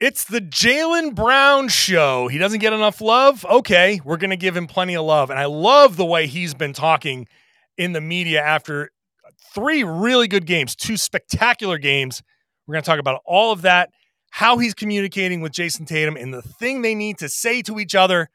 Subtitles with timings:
[0.00, 2.28] It's the Jaylen Brown show.
[2.28, 3.44] He doesn't get enough love.
[3.44, 5.28] Okay, we're going to give him plenty of love.
[5.28, 7.26] And I love the way he's been talking
[7.76, 8.92] in the media after
[9.52, 12.22] three really good games, two spectacular games.
[12.66, 13.90] We're going to talk about all of that,
[14.30, 17.96] how he's communicating with Jayson Tatum, and the thing they need to say to each
[17.96, 18.30] other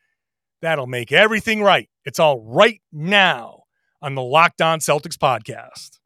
[0.62, 1.90] that'll make everything right.
[2.04, 3.64] It's all right now
[4.02, 6.00] on the Locked On Celtics podcast.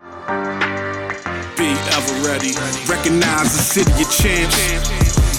[1.57, 2.51] Be ever ready.
[2.87, 4.96] Recognize the city of champs.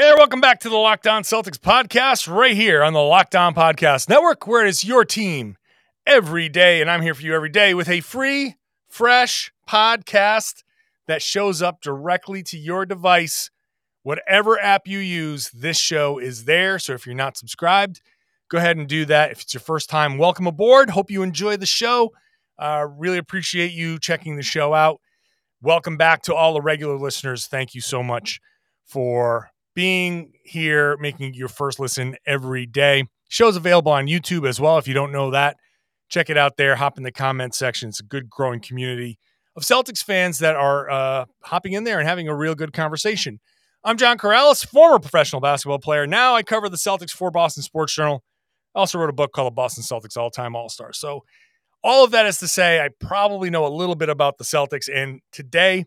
[0.00, 3.54] Hey, welcome back to the Locked On Celtics podcast, right here on the Locked On
[3.54, 5.58] Podcast Network, where it is your team
[6.06, 6.80] every day.
[6.80, 8.56] And I'm here for you every day with a free,
[8.88, 10.62] fresh podcast
[11.06, 13.50] that shows up directly to your device.
[14.02, 16.78] Whatever app you use, this show is there.
[16.78, 18.00] So if you're not subscribed,
[18.48, 19.32] go ahead and do that.
[19.32, 20.88] If it's your first time, welcome aboard.
[20.88, 22.14] Hope you enjoy the show.
[22.58, 24.98] Uh, really appreciate you checking the show out.
[25.60, 27.46] Welcome back to all the regular listeners.
[27.46, 28.40] Thank you so much
[28.86, 33.04] for being here, making your first listen every day.
[33.28, 34.78] Show's available on YouTube as well.
[34.78, 35.56] If you don't know that,
[36.08, 36.76] check it out there.
[36.76, 37.88] Hop in the comment section.
[37.88, 39.18] It's a good growing community
[39.56, 43.40] of Celtics fans that are uh, hopping in there and having a real good conversation.
[43.82, 46.06] I'm John Karalis, former professional basketball player.
[46.06, 48.22] Now I cover the Celtics for Boston Sports Journal.
[48.74, 50.98] I also wrote a book called The Boston Celtics All Time All Stars.
[50.98, 51.24] So,
[51.82, 54.86] all of that is to say, I probably know a little bit about the Celtics.
[54.94, 55.86] And today,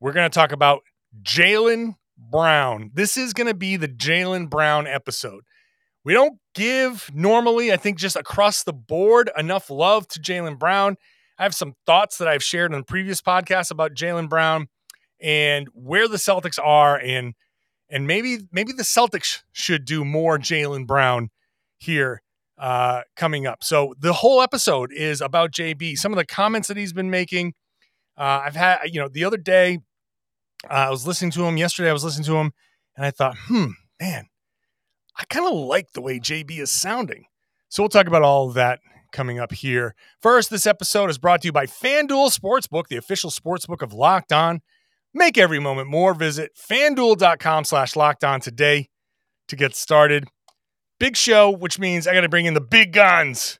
[0.00, 0.80] we're going to talk about
[1.22, 1.96] Jaylen
[2.30, 2.90] Brown.
[2.94, 5.42] This is going to be the Jaylen Brown episode.
[6.04, 10.96] We don't give normally, I think, just across the board enough love to Jaylen Brown.
[11.38, 14.68] I have some thoughts that I've shared on previous podcasts about Jaylen Brown
[15.20, 17.34] and where the Celtics are, and
[17.88, 21.30] and maybe maybe the Celtics should do more Jaylen Brown
[21.78, 22.22] here
[22.58, 23.62] uh, coming up.
[23.62, 25.98] So the whole episode is about JB.
[25.98, 27.54] Some of the comments that he's been making.
[28.16, 29.78] Uh, I've had, you know, the other day
[30.70, 31.90] uh, I was listening to him yesterday.
[31.90, 32.52] I was listening to him,
[32.96, 34.26] and I thought, hmm, man,
[35.16, 37.24] I kind of like the way JB is sounding.
[37.68, 38.80] So we'll talk about all of that
[39.12, 39.94] coming up here.
[40.20, 44.32] First, this episode is brought to you by FanDuel Sportsbook, the official sportsbook of Locked
[44.32, 44.60] On.
[45.14, 46.14] Make every moment more.
[46.14, 48.88] Visit fanduel.com slash locked on today
[49.48, 50.26] to get started.
[50.98, 53.58] Big show, which means I got to bring in the big guns.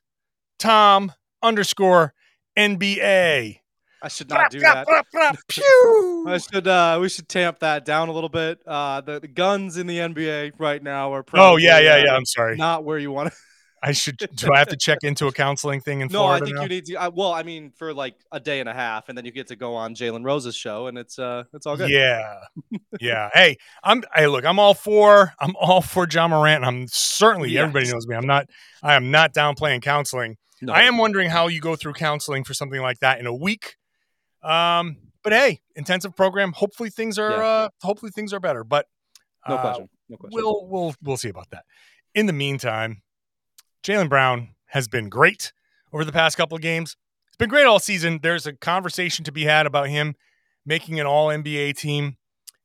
[0.57, 1.11] Tom
[1.43, 2.13] underscore
[2.57, 3.59] NBA.
[4.03, 4.85] I should not do that.
[6.27, 6.67] I should.
[6.67, 8.59] Uh, we should tamp that down a little bit.
[8.67, 11.23] Uh, the, the guns in the NBA right now are.
[11.33, 12.13] oh yeah, yeah, yeah.
[12.13, 12.57] I'm sorry.
[12.57, 13.37] Not where you want to.
[13.81, 14.17] I should.
[14.17, 16.39] Do I have to check into a counseling thing in no, Florida?
[16.39, 16.61] No, I think now?
[16.63, 16.95] you need to.
[16.95, 19.47] I, well, I mean, for like a day and a half, and then you get
[19.47, 21.89] to go on Jalen Rose's show, and it's uh, it's all good.
[21.89, 22.39] Yeah,
[22.99, 23.29] yeah.
[23.33, 24.03] Hey, I'm.
[24.13, 25.33] Hey, look, I'm all for.
[25.39, 26.63] I'm all for Ja Morant.
[26.65, 27.51] I'm certainly.
[27.51, 27.63] Yes.
[27.63, 28.15] Everybody knows me.
[28.15, 28.47] I'm not.
[28.81, 30.37] I am not downplaying counseling.
[30.61, 30.71] No.
[30.71, 33.75] I am wondering how you go through counseling for something like that in a week.
[34.43, 36.51] Um, but hey, intensive program.
[36.53, 37.31] Hopefully things are.
[37.31, 37.45] Yeah.
[37.45, 38.63] Uh, hopefully things are better.
[38.63, 38.87] But
[39.47, 39.89] no question.
[40.09, 40.35] No question.
[40.35, 41.65] We'll we'll we'll see about that.
[42.13, 43.01] In the meantime,
[43.83, 45.53] Jaylen Brown has been great
[45.91, 46.97] over the past couple of games.
[47.27, 48.19] It's been great all season.
[48.21, 50.15] There's a conversation to be had about him
[50.65, 52.17] making an all NBA team.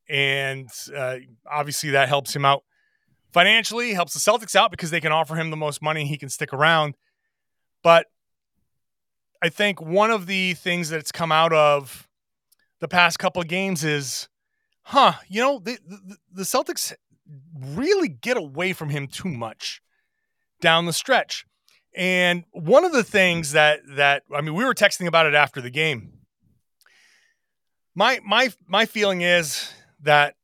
[0.07, 1.17] And uh,
[1.49, 2.63] obviously, that helps him out
[3.31, 6.05] financially, helps the Celtics out because they can offer him the most money.
[6.05, 6.95] He can stick around.
[7.83, 8.07] But
[9.41, 12.07] I think one of the things that's come out of
[12.79, 14.27] the past couple of games is,
[14.83, 16.93] huh, you know, the, the, the Celtics
[17.63, 19.81] really get away from him too much
[20.61, 21.45] down the stretch.
[21.95, 25.59] And one of the things that that I mean, we were texting about it after
[25.59, 26.13] the game.
[27.95, 30.35] My my my feeling is that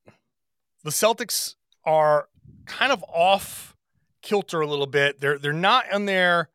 [0.83, 1.55] the Celtics
[1.85, 2.29] are
[2.65, 3.75] kind of off
[4.21, 5.19] kilter a little bit.
[5.19, 6.49] They're they're not on their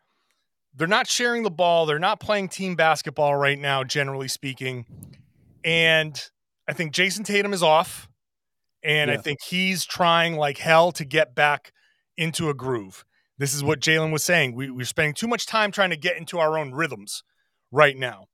[0.80, 1.84] they're not sharing the ball.
[1.84, 4.86] They're not playing team basketball right now, generally speaking.
[5.62, 6.18] And
[6.66, 8.08] I think Jayson Tatum is off.
[8.82, 9.18] And yeah.
[9.18, 11.72] I think he's trying like hell to get back
[12.16, 13.04] into a groove.
[13.36, 14.54] This is what Jaylen was saying.
[14.54, 17.24] We, we're spending too much time trying to get into our own rhythms
[17.70, 18.28] right now.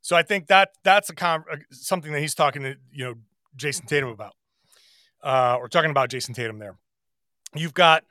[0.00, 3.14] So I think that that's a con- uh, something that he's talking to you know
[3.56, 4.36] Jayson Tatum about,
[5.22, 6.78] uh, or talking about Jayson Tatum there.
[7.54, 8.04] You've got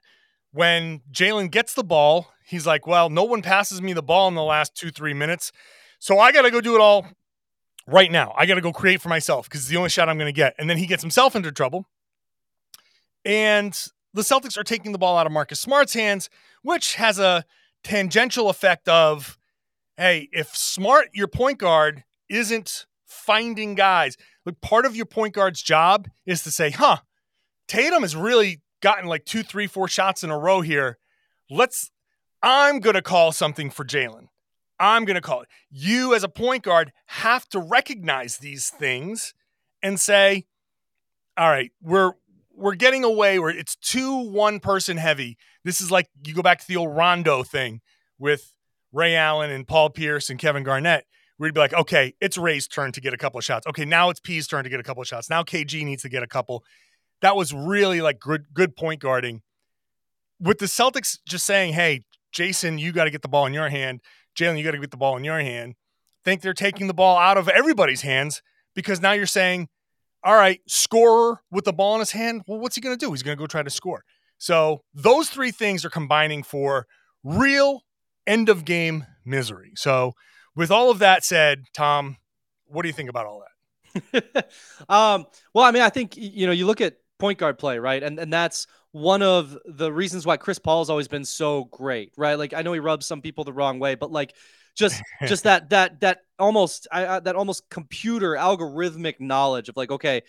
[0.52, 4.36] when Jaylen gets the ball, he's like, "Well, no one passes me the ball in
[4.36, 5.52] the last two three minutes,
[6.00, 7.08] so I got to go do it all
[7.88, 8.34] right now.
[8.38, 10.36] I got to go create for myself because it's the only shot I'm going to
[10.36, 11.86] get." And then he gets himself into trouble
[13.26, 13.74] And
[14.14, 16.30] the Celtics are taking the ball out of Marcus Smart's hands,
[16.64, 17.46] which has a
[17.84, 19.38] tangential effect of
[19.98, 24.16] hey, if Smart, your point guard, isn't finding guys,
[24.46, 26.98] look, part of your point guard's job is to say, huh,
[27.68, 30.98] Tatum is really gotten like two, three, four shots in a row here.
[31.50, 31.92] Let's,
[32.42, 34.28] I'm going to call something for Jaylen.
[34.80, 35.50] I'm going to call it.
[35.70, 39.34] You, as a point guard, have to recognize these things
[39.84, 40.46] and say,
[41.38, 42.14] all right, we're,
[42.56, 45.38] we're getting away where it's too one person heavy.
[45.64, 47.82] This is like you go back to the old Rondo thing
[48.18, 48.54] with
[48.92, 51.06] Ray Allen and Paul Pierce and Kevin Garnett.
[51.38, 53.66] We'd be like, okay, it's Ray's turn to get a couple of shots.
[53.68, 55.30] Okay, now it's P's turn to get a couple of shots.
[55.30, 56.66] Now KG needs to get a couple.
[57.22, 59.42] That was really like good, good point guarding.
[60.40, 63.70] With the Celtics just saying, hey, Jayson, you got to get the ball in your
[63.70, 64.02] hand.
[64.38, 65.76] Jaylen, you got to get the ball in your hand.
[66.24, 68.42] think they're taking the ball out of everybody's hands
[68.74, 69.68] because now you're saying,
[70.24, 72.44] all right, scorer with the ball in his hand.
[72.48, 73.12] Well, what's he going to do?
[73.12, 74.04] He's going to go try to score.
[74.38, 76.88] So those three things are combining for
[77.24, 77.84] real
[78.26, 79.74] end of game misery.
[79.76, 80.14] So,
[80.56, 82.18] with all of that said, Tom,
[82.66, 84.50] what do you think about all that?
[84.90, 88.02] um, well, I mean, I think you know, you look at point guard play, right,
[88.02, 92.12] and and that's one of the reasons why Chris Paul has always been so great,
[92.18, 92.36] right?
[92.36, 94.34] Like, I know he rubs some people the wrong way, but like,
[94.76, 99.92] just just that that that almost I, I, that almost computer algorithmic knowledge of like,
[99.92, 100.24] okay,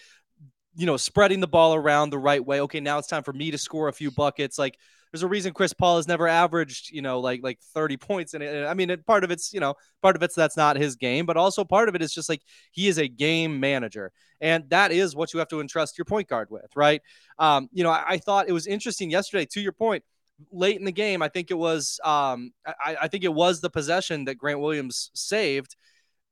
[0.75, 2.61] you know, spreading the ball around the right way.
[2.63, 4.59] Okay, now it's time for me to score a few buckets.
[4.59, 4.79] Like
[5.13, 8.43] there's a reason Chris Paul has never averaged, you know, like like 30 points in
[8.43, 8.67] it.
[8.67, 11.27] I mean, it, part of it's, you know, part of it's that's not his game,
[11.27, 14.13] but also part of it is just like he is a game manager.
[14.41, 17.03] And that is what you have to entrust your point guard with, right?
[17.39, 20.05] Um, you know, I, I thought it was interesting yesterday, to your point,
[20.51, 23.71] late in the game, I think it was um, I, I think it was the
[23.71, 25.77] possession that Grant Williams saved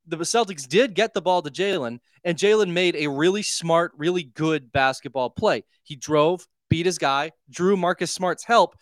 [0.08, 4.22] the Celtics did get the ball to Jaylen, and Jaylen made a really smart, really
[4.22, 5.64] good basketball play.
[5.82, 8.76] He drove, beat his guy, drew Marcus Smart's help,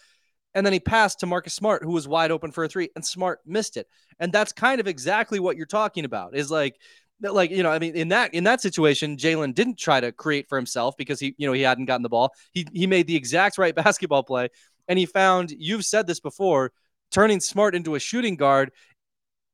[0.54, 3.04] and then he passed to Marcus Smart, who was wide open for a three, and
[3.04, 3.86] Smart missed it.
[4.18, 6.34] And that's kind of exactly what you're talking about.
[6.34, 6.76] Is like,
[7.20, 10.48] like you know, I mean, in that in that situation, jaylen didn't try to create
[10.48, 12.32] for himself because he, you know, he hadn't gotten the ball.
[12.52, 14.48] He he made the exact right basketball play,
[14.88, 15.50] and he found.
[15.50, 16.72] You've said this before.
[17.12, 18.72] Turning Smart into a shooting guard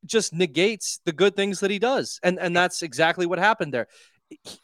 [0.04, 2.18] just negates the good things that he does.
[2.22, 3.88] And and that's exactly what happened there.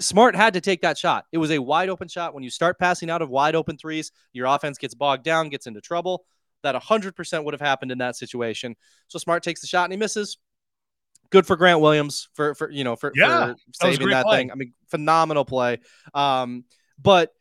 [0.00, 1.24] Smart had to take that shot.
[1.32, 2.34] It was a wide open shot.
[2.34, 5.66] When you start passing out of wide open threes, your offense gets bogged down, gets
[5.66, 6.24] into trouble.
[6.62, 8.76] That 100% would have happened in that situation.
[9.08, 10.38] So Smart takes the shot and he misses.
[11.30, 14.50] Good for Grant Williams for for you know for, yeah, for saving that, that thing.
[14.50, 15.78] I mean, phenomenal play.
[16.14, 16.64] Um,
[16.98, 17.32] but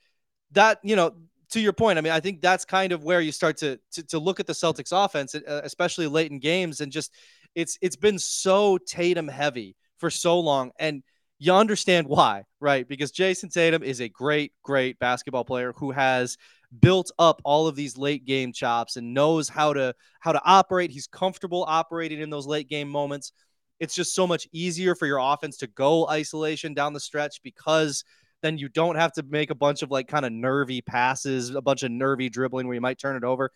[0.52, 1.16] that you know
[1.50, 4.04] to your point, I mean, I think that's kind of where you start to, to,
[4.08, 7.14] to look at the Celtics offense, uh, especially late in games, and just
[7.56, 11.04] it's it's been so Tatum heavy for so long, and
[11.40, 12.88] you understand why, right?
[12.88, 16.38] Because Jayson Tatum is a great, great basketball player who has
[16.80, 20.92] built up all of these late game chops and knows how to how to operate.
[20.92, 23.32] He's comfortable operating in those late game moments.
[23.80, 28.04] It's just so much easier for your offense to go isolation down the stretch because
[28.42, 31.62] then you don't have to make a bunch of like kind of nervy passes, a
[31.62, 33.52] bunch of nervy dribbling where you might turn it over.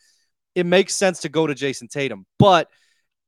[0.53, 2.67] It makes sense to go to Jayson Tatum, but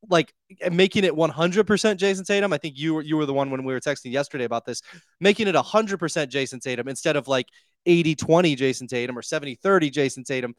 [0.09, 0.33] like
[0.71, 2.53] making it 100% Jayson Tatum.
[2.53, 4.81] I think you were you were the one when we were texting yesterday about this,
[5.19, 7.47] making it 100% Jayson Tatum instead of like
[7.87, 10.55] 80-20 Jayson Tatum or 70-30 Jayson Tatum.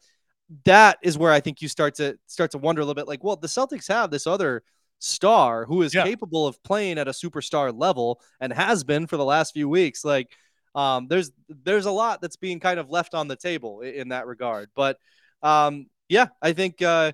[0.65, 3.23] That is where I think you start to start to wonder a little bit like,
[3.23, 4.63] well, the Celtics have this other
[4.99, 6.03] star who is yeah.
[6.03, 10.05] capable of playing at a superstar level and has been for the last few weeks.
[10.05, 10.29] Like
[10.73, 14.09] um, there's there's a lot that's being kind of left on the table in, in
[14.09, 14.69] that regard.
[14.75, 14.97] But
[15.41, 17.13] um, yeah, I think uh,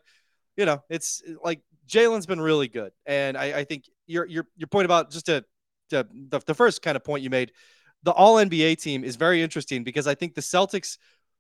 [0.58, 1.62] you know, it's like
[1.92, 5.44] Jaylen's been really good, and I, I, think your your your point about just to,
[5.90, 7.52] to the, the first kind of point you made,
[8.04, 10.98] the All NBA team is very interesting because I think the Celtics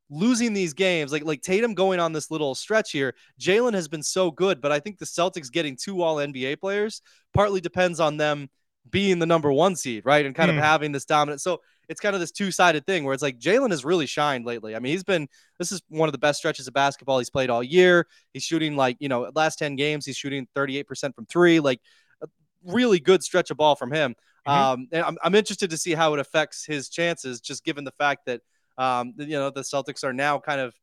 [0.09, 4.03] losing these games, like like Tatum going on this little stretch here, Jaylen has been
[4.03, 7.01] so good, but I think the Celtics getting two All NBA players
[7.33, 8.49] partly depends on them
[8.89, 10.57] being the number one seed, right, and kind mm.
[10.57, 11.39] of having this dominant.
[11.41, 14.45] So it's kind of this two sided thing where it's like Jaylen has really shined
[14.45, 14.77] lately.
[14.77, 15.27] I mean, he's been
[15.59, 18.07] this is one of the best stretches of basketball he's played all year.
[18.31, 21.59] He's shooting like you know last ten games he's shooting thirty eight percent from three,
[21.59, 21.81] like
[22.23, 22.27] a
[22.63, 24.15] really good stretch of ball from him.
[24.47, 24.51] Mm-hmm.
[24.51, 27.91] Um, and I'm, I'm interested to see how it affects his chances, just given the
[27.91, 28.39] fact that
[28.77, 30.73] um, you know the Celtics are now kind of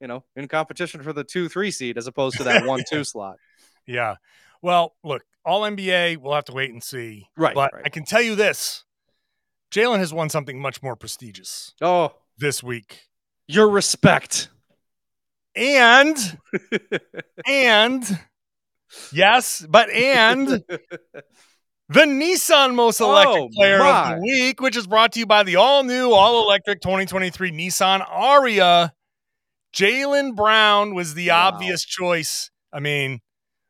[0.00, 3.04] you know in competition for the two three seed as opposed to that one two
[3.04, 3.36] slot.
[3.86, 4.16] Yeah.
[4.60, 7.28] Well, look, all NBA, we'll have to wait and see.
[7.36, 7.54] Right.
[7.54, 7.82] But right.
[7.86, 8.82] I can tell you this
[9.70, 11.74] Jaylen has won something much more prestigious.
[11.80, 13.02] Oh, this week.
[13.46, 14.48] Your respect.
[15.56, 16.16] And
[17.46, 18.18] and
[19.12, 20.48] yes, but and
[21.88, 25.42] the Nissan Most Electric Oh, Player of the Week, which is brought to you by
[25.42, 28.92] the all new, all electric 2023 Nissan Ariya.
[29.74, 31.48] Jaylen Brown was the Wow.
[31.48, 32.50] obvious choice.
[32.72, 33.20] I mean,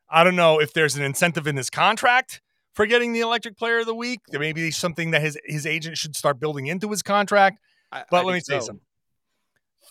[0.09, 2.41] I don't know if there's an incentive in his contract
[2.79, 4.21] for getting the electric player of the week.
[4.29, 7.59] There may be something that his, his agent should start building into his contract.
[7.91, 8.67] I- But I let me say so.
[8.67, 8.85] something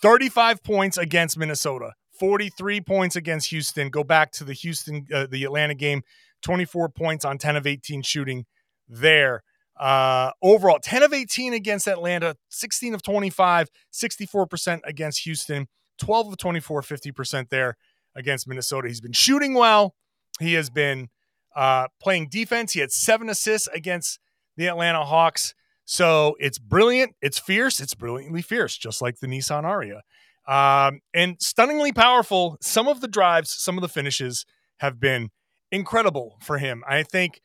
[0.01, 3.89] 35 points against Minnesota, 43 points against Houston.
[3.89, 6.01] Go back to the Houston, uh, the Atlanta game,
[6.41, 8.45] 24 points on 10 of 18 shooting
[8.87, 9.43] there.
[9.79, 15.67] Uh, overall, 10 of 18 against Atlanta, 16 of 25, 64% against Houston,
[15.99, 17.77] 12 of 24, 50% there
[18.15, 18.87] against Minnesota.
[18.87, 19.93] He's been shooting well.
[20.39, 21.09] He has been
[21.55, 22.73] uh, playing defense.
[22.73, 24.19] He had seven assists against
[24.57, 25.53] the Atlanta Hawks.
[25.85, 27.15] So it's brilliant.
[27.21, 27.79] It's fierce.
[27.79, 30.01] It's brilliantly fierce, just like the Nissan Ariya.
[30.47, 32.57] Um, and stunningly powerful.
[32.61, 34.45] Some of the drives, some of the finishes
[34.77, 35.29] have been
[35.71, 36.83] incredible for him.
[36.87, 37.41] I think,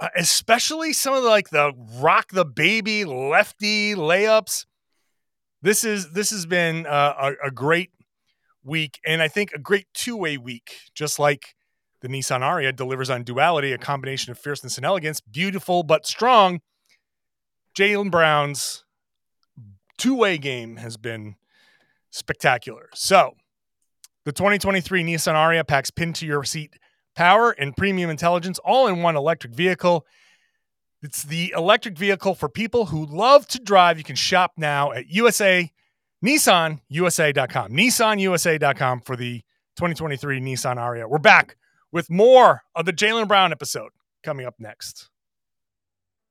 [0.00, 4.66] uh, especially some of the, like the rock the baby lefty layups.
[5.62, 7.90] This is this has been uh, a, a great
[8.64, 11.54] week, and I think a great two way week, just like
[12.02, 16.60] the Nissan Ariya delivers on duality, a combination of fierceness and elegance, beautiful but strong.
[17.76, 18.84] Jaylen Brown's
[19.96, 21.36] two way game has been
[22.10, 22.90] spectacular.
[22.92, 23.34] So,
[24.24, 26.74] the 2023 Nissan Ariya packs pin to your seat
[27.14, 30.04] power and premium intelligence all in one electric vehicle.
[31.02, 33.98] It's the electric vehicle for people who love to drive.
[33.98, 35.70] You can shop now at USA,
[36.24, 37.72] NissanUSA.com.
[37.72, 39.40] NissanUSA.com for the
[39.76, 41.08] 2023 Nissan Ariya.
[41.08, 41.56] We're back
[41.92, 43.90] with more of the Jaylen Brown episode
[44.24, 45.10] coming up next.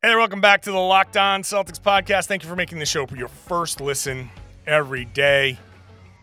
[0.01, 2.25] Hey welcome back to the Locked On Celtics podcast.
[2.25, 4.29] Thank you for making the show for your first listen
[4.65, 5.59] every day.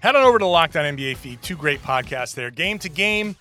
[0.01, 1.41] Head on over to Locked On NBA feed.
[1.43, 2.51] Two great podcasts there.
[2.51, 3.37] Game to Game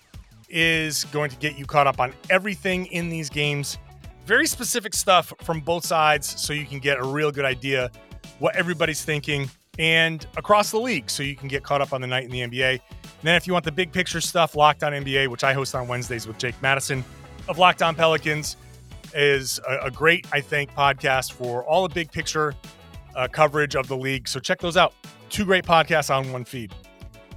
[0.48, 3.78] is going to get you caught up on everything in these games.
[4.24, 7.90] Very specific stuff from both sides so you can get a real good idea
[8.38, 12.06] what everybody's thinking and across the league so you can get caught up on the
[12.06, 12.80] night in the NBA.
[13.18, 15.74] And then if you want the big picture stuff, Locked On NBA, which I host
[15.74, 17.04] on Wednesdays with Jake Madison
[17.48, 18.56] of Locked On Pelicans,
[19.14, 22.54] is a, a great, I think, podcast for all the big picture
[23.16, 24.28] uh, coverage of the league.
[24.28, 24.94] So check those out.
[25.30, 26.72] Two great podcasts on one feed.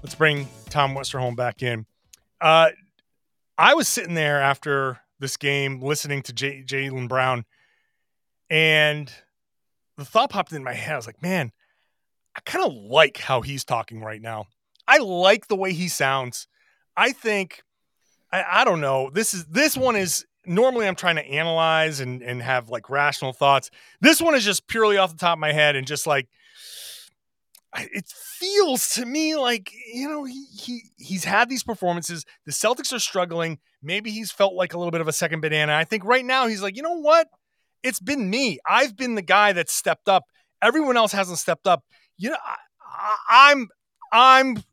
[0.04, 1.86] Let's bring Tom Westerholm back in.
[2.40, 2.70] Uh,
[3.58, 7.46] I was sitting there after this game listening to J- Jaylen Brown,
[8.50, 9.12] and
[9.98, 10.94] the thought popped in my head.
[10.94, 11.52] I was like, man,
[12.36, 14.48] I kind of like how he's talking right now.
[14.88, 16.48] I like the way he sounds.
[16.96, 17.64] I think
[18.32, 19.10] I, I don't know.
[19.14, 23.34] This is this one is normally I'm trying to analyze and and have like rational
[23.34, 23.70] thoughts.
[24.00, 26.28] This one is just purely off the top of my head and just like
[27.78, 32.26] it feels to me like you know he, he he's had these performances.
[32.46, 33.60] The Celtics are struggling.
[33.82, 35.74] Maybe he's felt like a little bit of a second banana.
[35.74, 37.28] I think right now he's like, you know what?
[37.84, 38.60] It's been me.
[38.68, 40.26] I've been the guy that stepped up.
[40.62, 41.84] Everyone else hasn't stepped up.
[42.18, 43.70] You know, I, I, I'm
[44.12, 44.64] I'm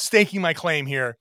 [0.00, 1.16] staking my claim here.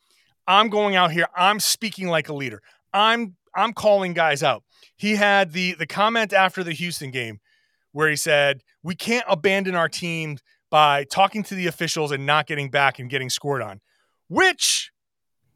[0.48, 1.27] I'm going out here.
[1.36, 2.62] I'm speaking like a leader.
[2.93, 4.63] I'm I'm calling guys out.
[4.95, 7.39] He had the the comment after the Houston game
[7.91, 10.38] where he said, "We can't abandon our team
[10.71, 13.81] by talking to the officials and not getting back and getting scored on,"
[14.27, 14.91] which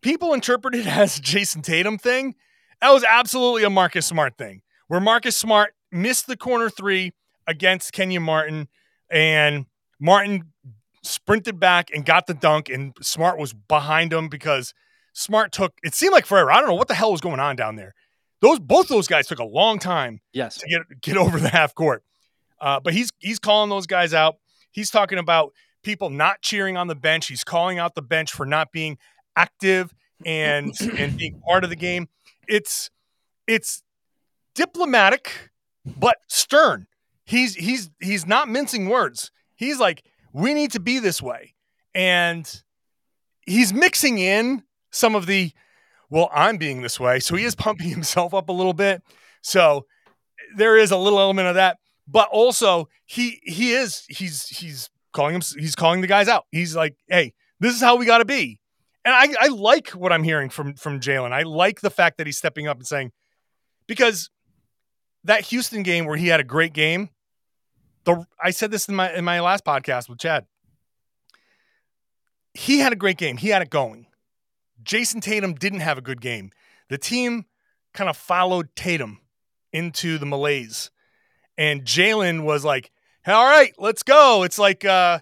[0.01, 2.35] people interpreted as a Jayson Tatum thing.
[2.81, 7.13] That was absolutely a Marcus Smart thing, where Marcus Smart missed the corner three
[7.47, 8.67] against Kenyon Martin,
[9.09, 9.65] and
[9.99, 10.51] Martin
[11.03, 14.73] sprinted back and got the dunk, and Smart was behind him because
[15.13, 16.51] Smart took it seemed like forever.
[16.51, 17.93] I don't know what the hell was going on down there.
[18.41, 20.57] Those both those guys took a long time Yes.
[20.57, 22.03] to get get over the half court.
[22.59, 24.37] Uh, but he's he's calling those guys out.
[24.71, 27.27] He's talking about people not cheering on the bench.
[27.27, 28.97] He's calling out the bench for not being
[29.35, 29.93] active
[30.25, 32.07] and and being part of the game.
[32.47, 32.89] It's
[33.47, 33.83] it's
[34.55, 35.51] diplomatic
[35.85, 36.87] but stern.
[37.25, 39.31] He's he's he's not mincing words.
[39.55, 40.03] He's like,
[40.33, 41.53] we need to be this way.
[41.95, 42.49] And
[43.45, 45.51] he's mixing in some of the
[46.09, 47.19] well, I'm being this way.
[47.19, 49.01] So he is pumping himself up a little bit.
[49.41, 49.85] So
[50.55, 55.35] there is a little element of that, but also he he is he's he's calling
[55.35, 56.45] him he's calling the guys out.
[56.51, 58.59] He's like, hey, this is how we got to be.
[59.05, 61.31] And I, I like what I'm hearing from from Jaylen.
[61.31, 63.11] I like the fact that he's stepping up and saying,
[63.87, 64.29] because
[65.23, 67.09] that Houston game where he had a great game,
[68.05, 70.45] the I said this in my in my last podcast with Chad.
[72.53, 73.37] He had a great game.
[73.37, 74.07] He had it going.
[74.83, 76.51] Jayson Tatum didn't have a good game.
[76.89, 77.45] The team
[77.93, 79.19] kind of followed Tatum
[79.71, 80.91] into the malaise.
[81.57, 82.91] And Jaylen was like,
[83.25, 84.43] all right, let's go.
[84.43, 85.19] It's like uh,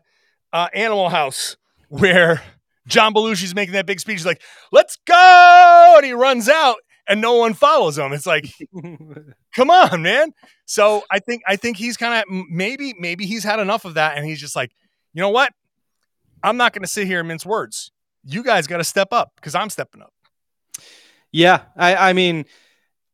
[0.52, 1.56] uh, Animal House
[1.90, 2.42] where
[2.88, 4.18] John Belushi's making that big speech.
[4.18, 5.94] He's like, let's go.
[5.98, 6.78] And he runs out.
[7.08, 8.14] and no one follows him.
[8.14, 8.46] It's like,
[9.56, 10.34] come on, man.
[10.66, 14.18] So I think I think he's kind of maybe maybe he's had enough of that,
[14.18, 14.72] and he's just like,
[15.14, 15.54] you know what?
[16.44, 17.92] I'm not going to sit here and mince words.
[18.24, 20.14] You guys got to step up because I'm stepping up.
[21.32, 22.46] Yeah, I, I mean,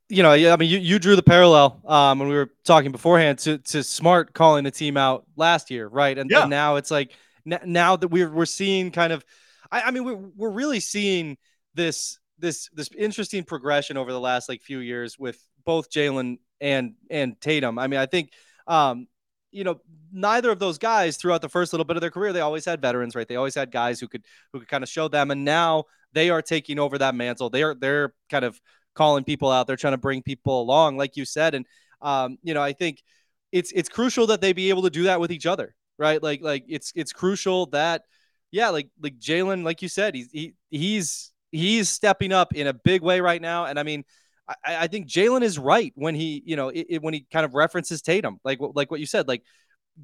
[0.09, 3.39] you know, I mean, you, you drew the parallel um, when we were talking beforehand
[3.39, 6.17] to to Smart calling the team out last year, right?
[6.17, 6.41] And, Yeah.
[6.41, 7.11] and now it's like
[7.49, 9.25] n- now that we're we're seeing kind of,
[9.71, 11.37] I, I mean, we're we're really seeing
[11.73, 16.95] this this this interesting progression over the last like few years with both Jaylen and
[17.11, 17.77] and Tatum.
[17.77, 18.31] I mean, I think,
[18.65, 19.07] um,
[19.51, 19.81] you know,
[20.11, 22.81] neither of those guys throughout the first little bit of their career, they always had
[22.81, 23.27] veterans, right?
[23.27, 25.83] They always had guys who could who could kind of show them, and now
[26.13, 27.49] they are taking over that mantle.
[27.49, 28.59] They are they're kind of
[28.95, 29.67] calling people out.
[29.67, 31.53] They're trying to bring people along, like you said.
[31.53, 31.65] And
[32.01, 33.03] um, you know, I think
[33.51, 36.23] it's it's crucial that they be able to do that with each other, right?
[36.23, 38.03] Like like it's it's crucial that
[38.51, 42.73] yeah, like like Jaylen, like you said, he's he, he's he's stepping up in a
[42.73, 43.65] big way right now.
[43.65, 44.05] And I mean,
[44.47, 47.45] I, I think Jaylen is right when he you know it, it, when he kind
[47.45, 49.43] of references Tatum, like like what you said, like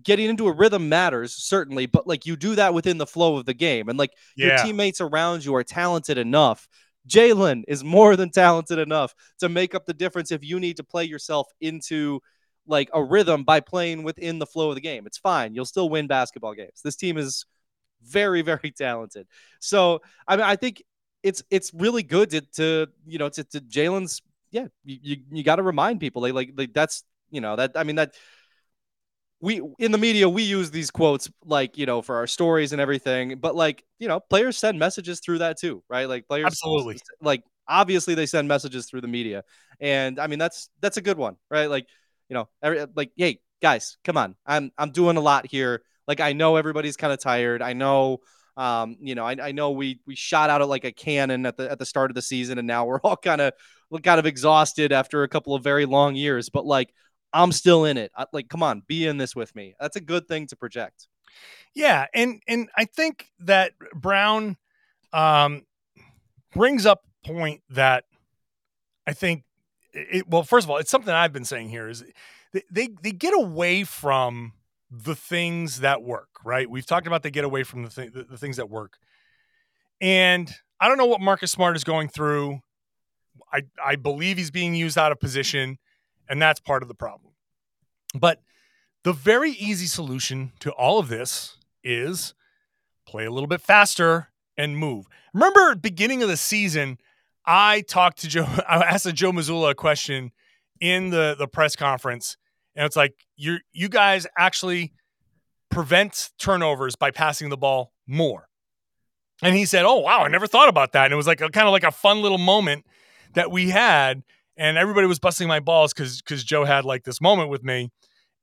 [0.01, 3.45] getting into a rhythm matters certainly, but like you do that within the flow of
[3.45, 6.67] the game, and like your teammates around you are talented enough.
[7.07, 10.83] Jaylen is more than talented enough to make up the difference if you need to
[10.83, 12.21] play yourself into
[12.65, 15.05] like a rhythm by playing within the flow of the game.
[15.05, 15.53] It's fine.
[15.53, 16.81] You'll still win basketball games.
[16.81, 17.45] This team is
[18.01, 19.27] very, very talented.
[19.59, 20.83] So I mean, I think
[21.23, 24.21] it's it's really good to, to you know to, to Jaylen's
[24.53, 27.71] yeah you you, you got to remind people like, like like that's you know that
[27.75, 28.13] I mean that
[29.41, 32.79] we in the media we use these quotes like you know for our stories and
[32.79, 36.07] everything but like you know players send messages through that too right?
[36.07, 36.99] Like players Absolutely.
[37.19, 39.43] like obviously they send messages through the media
[39.79, 41.69] and i mean that's that's a good one right?
[41.69, 41.87] Like
[42.29, 45.81] you know every, like hey guys come on i'm i'm doing a lot here.
[46.07, 47.61] Like i know everybody's kind of tired.
[47.61, 48.19] I know
[48.57, 51.57] um you know I, I know we we shot out at like a cannon at
[51.57, 53.53] the at the start of the season and now we're all kind of
[54.03, 56.93] kind of exhausted after a couple of very long years but like
[57.33, 58.11] i'm still in it.
[58.15, 59.75] I, like come on be in this with me.
[59.79, 61.07] That's a good thing to project.
[61.73, 64.57] Yeah, and and I think that Brown
[65.11, 65.63] um,
[66.53, 68.05] brings up point that
[69.07, 69.43] I think
[69.93, 72.03] it, well, first of all, it's something I've been saying here is
[72.53, 74.53] they, they they get away from
[74.95, 76.69] the things that work, right?
[76.69, 78.97] We've talked about they get away from the, th- the, things that work,
[79.99, 82.59] and I don't know what Marcus Smart is going through.
[83.51, 85.79] I I believe he's being used out of position,
[86.29, 87.33] and that's part of the problem.
[88.13, 88.41] But
[89.03, 92.35] the very easy solution to all of this is
[93.07, 95.07] play a little bit faster and move.
[95.33, 96.99] Remember, beginning of the season,
[97.45, 98.45] I talked to Joe.
[98.69, 100.31] I asked Joe Mazzulla a question
[100.79, 102.37] in the the press conference,
[102.75, 104.93] and it's like you you guys actually
[105.69, 108.47] prevent turnovers by passing the ball more.
[109.41, 111.49] And he said, "Oh wow, I never thought about that." And it was like a
[111.49, 112.85] kind of like a fun little moment
[113.33, 114.23] that we had,
[114.57, 117.89] and everybody was busting my balls because because Joe had like this moment with me,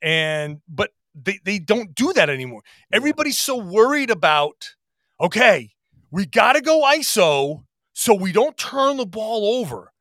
[0.03, 2.63] and but they they don't do that anymore.
[2.93, 4.75] Everybody's so worried about,
[5.21, 5.71] okay,
[6.11, 9.93] we got to go ISO so we don't turn the ball over.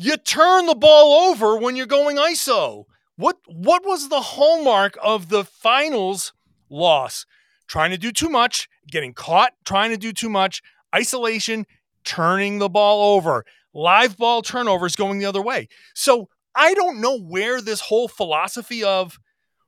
[0.00, 2.84] You turn the ball over when you're going ISO.
[3.16, 6.32] What what was the hallmark of the finals
[6.70, 7.26] loss?
[7.66, 10.62] Trying to do too much, getting caught trying to do too much,
[10.94, 11.66] isolation,
[12.04, 15.66] turning the ball over, live ball turnovers going the other way.
[15.96, 19.18] So I don't know where this whole philosophy of,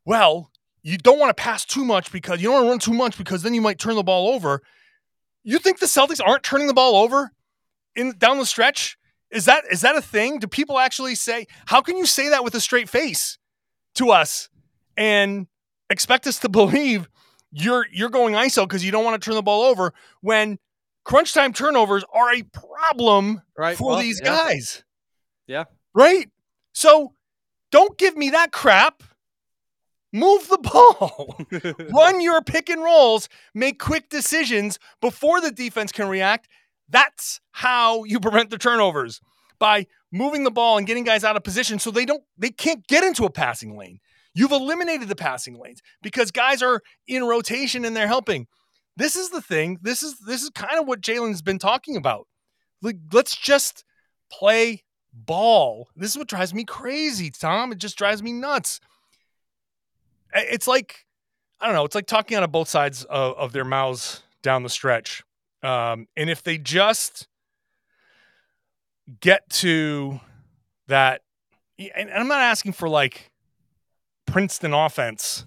[0.05, 0.53] well,
[0.85, 3.19] you don't want to pass too much because you don't want to run too much
[3.19, 4.63] because then you might turn the ball over.
[5.43, 7.33] You think the Celtics aren't turning the ball over
[7.97, 8.97] in down the stretch?
[9.31, 10.39] Is that is that a thing?
[10.39, 11.47] Do people actually say?
[11.67, 13.39] How can you say that with a straight face
[13.95, 14.49] to us
[14.97, 15.47] and
[15.89, 17.09] expect us to believe
[17.53, 20.59] you're you're going ISO because you don't want to turn the ball over when
[21.05, 24.37] crunch time turnovers are a problem right for Well, these yeah.
[24.37, 24.85] guys?
[25.47, 25.65] Yeah.
[25.95, 26.29] Right?
[26.73, 27.15] So
[27.73, 29.03] don't give me that crap.
[30.13, 31.41] Move the ball.
[31.93, 36.49] Run your pick and rolls, make quick decisions before the defense can react.
[36.91, 39.21] That's how you prevent the turnovers
[39.59, 42.87] by moving the ball and getting guys out of position so they don't they can't
[42.87, 44.01] get into a passing lane.
[44.35, 48.47] You've eliminated the passing lanes because guys are in rotation and they're helping.
[48.97, 49.79] This is the thing.
[49.83, 52.27] This is this is kind of what Jaylen's been talking about.
[52.83, 53.85] Like, let's just
[54.31, 55.89] play ball.
[55.97, 57.73] This is what drives me crazy, Tom.
[57.73, 58.81] It just drives me nuts.
[60.35, 61.07] It's like
[61.61, 61.85] I don't know.
[61.85, 65.23] It's like talking out of both sides of, of their mouths down the stretch.
[65.63, 67.29] Um, and if they just
[69.21, 70.21] get to
[70.89, 71.23] that,
[71.79, 73.31] and I'm not asking for like
[74.27, 75.45] Princeton offense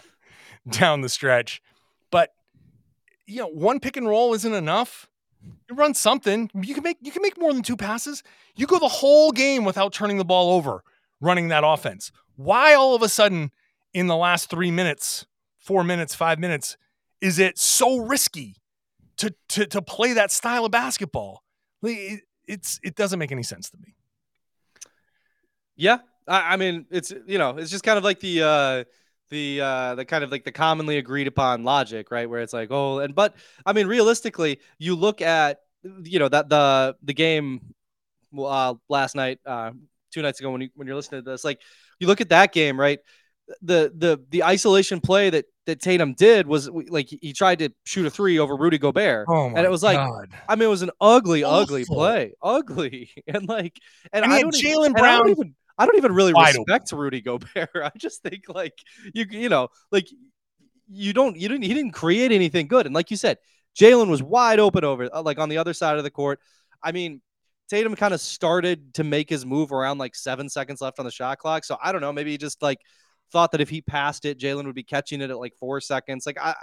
[0.68, 1.62] down the stretch,
[2.10, 2.30] but
[3.26, 5.08] you know, one pick and roll isn't enough.
[5.68, 6.50] You run something.
[6.54, 8.22] You can make you can make more than two passes.
[8.56, 10.82] You go the whole game without turning the ball over,
[11.20, 12.10] running that offense.
[12.36, 13.52] Why all of a sudden
[13.94, 15.26] in the last three minutes,
[15.58, 16.76] four minutes, five minutes,
[17.20, 18.56] is it so risky
[19.18, 21.42] to to to play that style of basketball?
[21.82, 23.94] It, it's it doesn't make any sense to me.
[25.76, 28.84] Yeah, I, I mean it's you know it's just kind of like the uh
[29.30, 32.68] the uh the kind of like the commonly agreed upon logic right where it's like
[32.70, 35.60] oh and but i mean realistically you look at
[36.02, 37.60] you know that the the game
[38.38, 39.70] uh last night uh
[40.10, 41.60] two nights ago when you when you're listening to this like
[42.00, 43.00] you look at that game right
[43.62, 48.06] the the the isolation play that that Tatum did was like he tried to shoot
[48.06, 50.30] a three over Rudy Gobert, Oh and it was like God.
[50.48, 53.78] I mean it was an ugly, ugly play, ugly, and like
[54.10, 56.90] and And I don't Jaylen and I Brown don't even I don't even really respect
[56.90, 57.68] Rudy Gobert.
[57.74, 58.72] I just think like
[59.12, 60.08] you you know like
[60.88, 63.36] you don't you didn't he didn't create anything good, and like you said,
[63.78, 66.40] Jaylen was wide open over uh, like on the other side of the court.
[66.82, 67.20] I mean.
[67.70, 71.10] Tatum kind of started to make his move around like seven seconds left on the
[71.10, 71.66] shot clock.
[71.66, 72.14] So I don't know.
[72.14, 72.78] Maybe he just like
[73.32, 76.26] thought that if he passed it, Jaylen would be catching it at like four seconds.
[76.26, 76.54] Like I,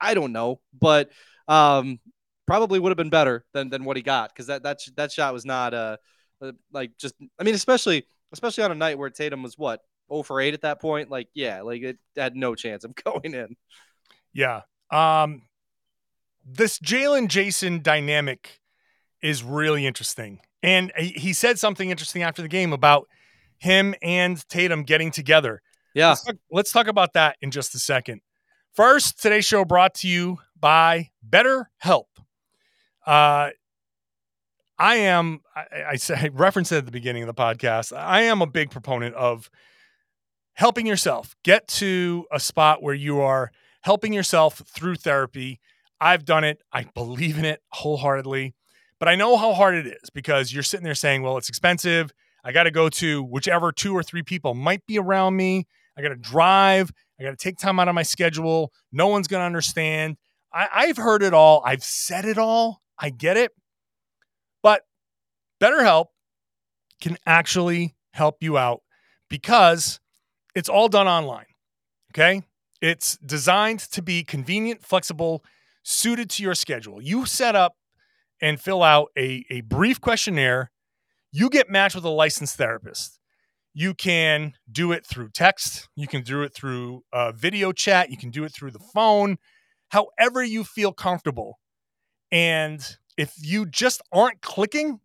[0.00, 1.10] I don't know, but
[1.48, 1.98] um,
[2.46, 5.32] probably would have been better than than what he got because that that that shot
[5.32, 5.96] was not uh
[6.40, 7.14] uh, like just.
[7.38, 10.62] I mean, especially especially on a night where Tatum was what 0 for 8 at
[10.62, 11.10] that point.
[11.10, 13.56] Like yeah, like it had no chance of going in.
[14.32, 14.62] Yeah.
[14.90, 15.42] Um,
[16.44, 18.60] this Jaylen Jayson dynamic
[19.22, 20.40] is really interesting.
[20.62, 23.08] And he said something interesting after the game about
[23.58, 25.62] him and Tatum getting together.
[25.96, 28.20] Yeah, Let's talk, let's talk about that in just a second.
[28.74, 32.04] First, today's show brought to you by BetterHelp.
[33.06, 33.48] Uh,
[34.78, 37.96] I am, I, I say, I referenced it at the beginning of the podcast.
[37.96, 39.50] I am a big proponent of
[40.52, 45.60] helping yourself get to a spot where you are helping yourself through therapy.
[45.98, 46.60] I've done it.
[46.74, 48.54] I believe in it wholeheartedly,
[49.00, 52.12] but I know how hard it is because you're sitting there saying, well, it's expensive.
[52.44, 55.66] I got to go to whichever two or three people might be around me.
[55.96, 56.90] I got to drive.
[57.18, 58.72] I got to take time out of my schedule.
[58.92, 60.16] No one's going to understand.
[60.52, 61.62] I, I've heard it all.
[61.64, 62.82] I've said it all.
[62.98, 63.52] I get it.
[64.62, 64.82] But
[65.60, 66.06] BetterHelp
[67.00, 68.82] can actually help you out
[69.28, 70.00] because
[70.54, 71.46] it's all done online.
[72.12, 72.42] Okay.
[72.80, 75.44] It's designed to be convenient, flexible,
[75.82, 77.00] suited to your schedule.
[77.00, 77.74] You set up
[78.40, 80.70] and fill out a, a brief questionnaire.
[81.32, 83.18] You get matched with a licensed therapist.
[83.78, 85.90] You can do it through text.
[85.96, 88.10] You can do it through uh, video chat.
[88.10, 89.36] You can do it through the phone,
[89.90, 91.58] however you feel comfortable.
[92.32, 92.80] And
[93.18, 95.00] if you just aren't clicking,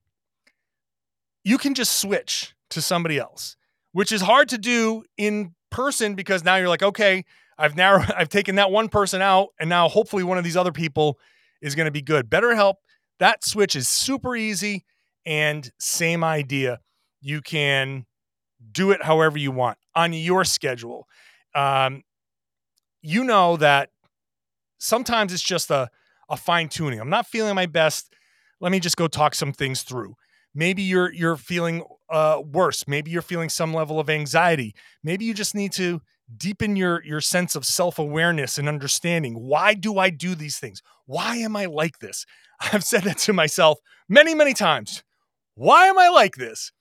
[1.44, 3.58] you can just switch to somebody else,
[3.92, 7.26] which is hard to do in person because now you're like, okay,
[7.58, 10.72] I've now I've taken that one person out, and now hopefully one of these other
[10.72, 11.20] people
[11.62, 12.30] is going to be good.
[12.30, 12.76] BetterHelp,
[13.20, 14.86] that switch is super easy
[15.26, 16.80] and same idea.
[17.20, 18.06] You can
[18.72, 21.08] do it however you want on your schedule.
[21.56, 22.04] Um,
[23.02, 23.90] you know that
[24.78, 25.90] sometimes it's just a,
[26.30, 27.00] a fine tuning.
[27.00, 28.14] I'm not feeling my best.
[28.60, 30.16] Let me just go talk some things through.
[30.54, 32.88] Maybe you're you're feeling uh, worse.
[32.88, 34.76] Maybe you're feeling some level of anxiety.
[35.04, 36.02] Maybe you just need to
[36.38, 39.36] deepen your your sense of self-awareness and understanding.
[39.36, 40.82] Why do I do these things?
[41.06, 42.26] Why am I like this?
[42.74, 45.04] I've said that to myself many, many times.
[45.56, 46.72] Why am I like this?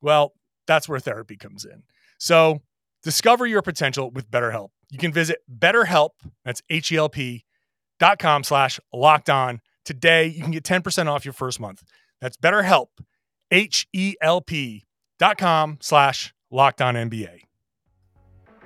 [0.00, 0.32] Well,
[0.70, 1.82] that's where therapy comes in.
[2.16, 2.62] So
[3.02, 4.68] discover your potential with BetterHelp.
[4.88, 6.10] You can visit BetterHelp,
[6.44, 7.44] that's H-E-L-P,
[7.98, 9.60] dot com slash locked on.
[9.84, 11.82] Today, you can get 10% off your first month.
[12.20, 12.86] That's BetterHelp,
[13.50, 14.86] H-E-L-P
[15.18, 17.40] dot com slash locked on NBA.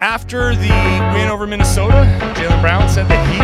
[0.02, 0.68] After the
[1.14, 3.38] win over Minnesota, Jaylen Brown said that he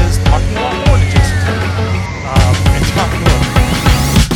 [0.00, 1.68] is talking a lot more to Jason Terry.
[2.24, 2.84] Um, and.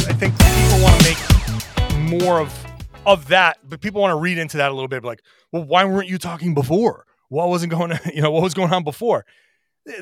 [0.07, 2.73] I think people want to make more of
[3.06, 5.04] of that, but people want to read into that a little bit.
[5.04, 7.06] Like, well, why weren't you talking before?
[7.28, 7.92] What wasn't going?
[7.92, 7.98] on?
[8.14, 9.24] You know, what was going on before?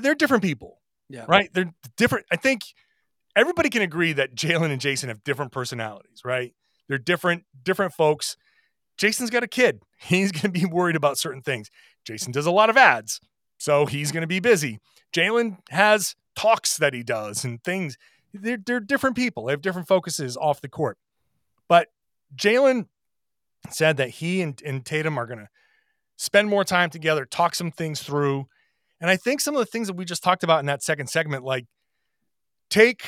[0.01, 1.25] They're different people, Yeah.
[1.29, 1.51] right?
[1.53, 2.27] They're different.
[2.31, 2.63] I think
[3.35, 6.55] everybody can agree that Jaylen and Jayson have different personalities, right?
[6.89, 8.37] They're different, different folks.
[8.99, 9.83] Jayson's got a kid.
[9.99, 11.71] He's going to be worried about certain things.
[12.05, 13.21] Jayson does a lot of ads,
[13.59, 14.81] so he's going to be busy.
[15.15, 17.97] Jaylen has talks that he does and things.
[18.35, 19.45] They're, they're different people.
[19.45, 20.99] They have different focuses off the court.
[21.69, 21.89] But
[22.37, 22.87] Jaylen
[23.71, 25.49] said that he and, and Tatum are going to
[26.17, 28.47] spend more time together, talk some things through.
[29.01, 31.09] And I think some of the things that we just talked about in that second
[31.09, 31.67] segment, like
[32.71, 33.05] take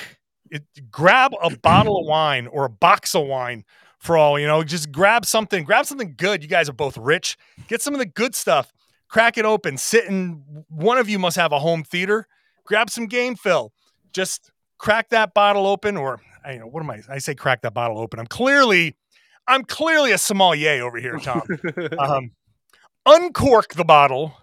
[0.51, 3.65] it, grab a bottle of wine or a box of wine
[3.99, 6.43] for all, you know, just grab something, grab something good.
[6.43, 7.39] You guys are both rich.
[7.69, 8.73] Get some of the good stuff,
[9.09, 10.43] crack it open, sit in.
[10.69, 12.27] One of you must have a home theater.
[12.67, 13.73] Grab some game fill,
[14.13, 17.03] just crack that bottle open, or I you know what am I?
[17.09, 18.19] I say crack that bottle open.
[18.19, 18.97] I'm clearly,
[19.46, 21.42] I'm clearly a sommelier over here, Tom.
[21.98, 22.30] um,
[23.07, 24.35] uncork the bottle,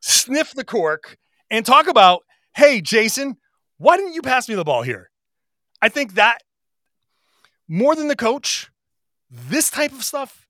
[0.00, 1.16] sniff the cork,
[1.50, 2.22] and talk about,
[2.54, 3.36] hey, Jayson,
[3.78, 5.10] why didn't you pass me the ball here?
[5.80, 6.42] I think that
[7.68, 8.70] more than the coach,
[9.30, 10.46] this type of stuff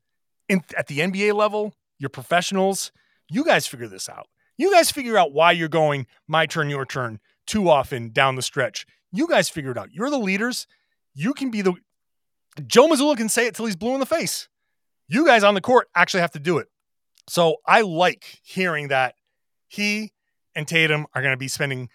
[0.49, 2.93] in, at the NBA level, you're professionals.
[3.31, 4.27] You guys figure this out.
[4.57, 8.43] You guys figure out why you're going my turn, your turn too often down the
[8.43, 8.87] stretch.
[9.13, 9.93] You guys figure it out.
[9.93, 10.67] You're the leaders.
[11.15, 11.75] You can be the
[12.67, 14.49] Joe Mazzulla can say it till he's blue in the face.
[15.09, 16.69] You guys on the court actually have to do it.
[17.29, 19.15] So I like hearing that
[19.67, 20.13] he
[20.55, 21.89] and Tatum are going to be spending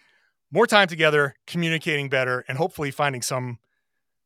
[0.50, 3.58] more time together, communicating better, and hopefully finding some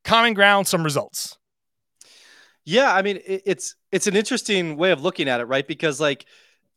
[0.04, 1.38] common ground, some results.
[2.64, 5.66] Yeah, I mean it's it's an interesting way of looking at it, right?
[5.66, 6.26] Because like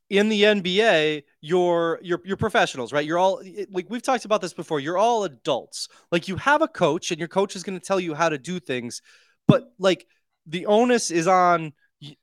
[0.09, 3.05] in the NBA, you're you're you're professionals, right?
[3.05, 4.79] You're all like we've talked about this before.
[4.79, 5.89] You're all adults.
[6.09, 8.37] Like you have a coach, and your coach is going to tell you how to
[8.37, 9.01] do things,
[9.51, 10.07] but like
[10.47, 11.73] the onus is on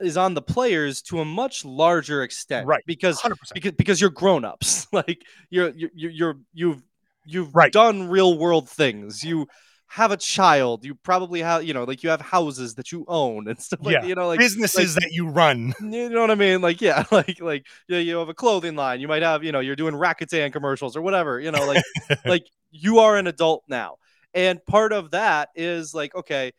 [0.00, 2.82] is on the players to a much larger extent, right?
[2.86, 3.34] Because 100%.
[3.54, 4.86] because because you're grown ups.
[4.92, 6.82] like you're you're you're you've
[7.24, 7.72] you've right.
[7.72, 9.22] done real world things.
[9.22, 9.46] You
[9.86, 10.84] have a child.
[10.84, 13.94] You probably have, you know, like you have houses that you own and stuff like
[13.94, 14.04] yeah.
[14.04, 15.74] you know, like businesses like, that you run.
[15.80, 16.60] You know what I mean?
[16.60, 19.00] Like, yeah, like like yeah, you have a clothing line.
[19.00, 21.84] You might have, you know, you're doing Rakuten commercials or whatever, you know, like
[22.24, 23.96] like you are an adult now.
[24.34, 26.52] And part of that is like, okay,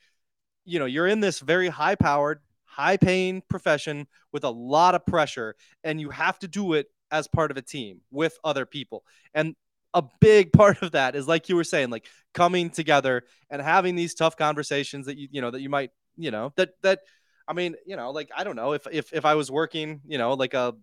[0.69, 5.05] you know, you're in this very high powered, high paying profession with a lot of
[5.05, 9.03] pressure, and you have to do it as part of a team with other people.
[9.33, 9.55] And
[9.93, 13.95] a big part of that is like you were saying like coming together and having
[13.95, 16.99] these tough conversations that you you know that you might you know that that
[17.47, 20.19] i mean you know like i don't know if if if i was working you
[20.19, 20.75] know like a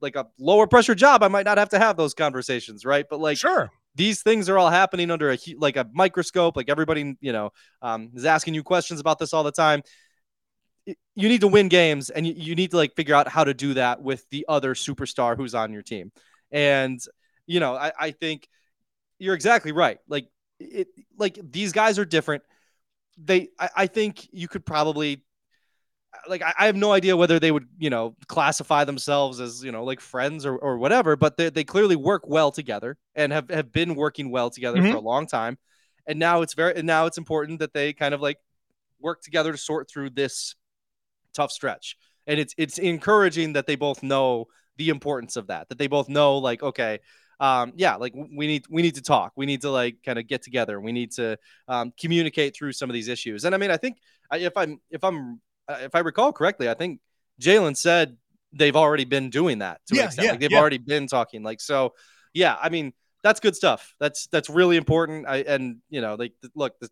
[0.00, 3.20] like a lower pressure job i might not have to have those conversations right but
[3.20, 7.32] like sure these things are all happening under a like a microscope like everybody you
[7.32, 7.50] know
[7.82, 9.82] um, is asking you questions about this all the time
[11.16, 13.54] you need to win games and you, you need to like figure out how to
[13.54, 16.10] do that with the other superstar who's on your team
[16.50, 17.00] and
[17.46, 18.48] you know, I, I think
[19.18, 19.98] you're exactly right.
[20.08, 22.42] Like it, like these guys are different.
[23.18, 25.24] They, I, I think you could probably,
[26.28, 29.72] like, I, I, have no idea whether they would, you know, classify themselves as, you
[29.72, 33.50] know, like friends or, or whatever, but they, they clearly work well together and have,
[33.50, 34.92] have been working well together mm-hmm.
[34.92, 35.58] for a long time.
[36.06, 38.38] And now it's very, and now it's important that they kind of like
[39.00, 40.54] work together to sort through this
[41.32, 41.96] tough stretch.
[42.26, 44.46] And it's, it's encouraging that they both know
[44.76, 47.00] the importance of that, that they both know, like, okay,
[47.40, 49.32] um, yeah, like we need we need to talk.
[49.36, 50.80] We need to like kind of get together.
[50.80, 51.36] We need to
[51.68, 53.44] um, communicate through some of these issues.
[53.44, 53.98] And I mean, I think
[54.32, 57.00] if I'm if I'm if I recall correctly, I think
[57.40, 58.16] Jaylen said
[58.52, 60.58] they've already been doing that to yeah, yeah, like they've yeah.
[60.58, 61.42] already been talking.
[61.42, 61.94] Like so,
[62.32, 62.56] yeah.
[62.60, 63.94] I mean, that's good stuff.
[63.98, 65.26] That's that's really important.
[65.26, 66.88] I and you know, like look, the,